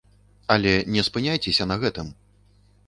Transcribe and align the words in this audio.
Але 0.55 0.71
не 0.95 1.03
спыняйцеся 1.11 1.69
на 1.75 1.81
гэтым! 1.87 2.07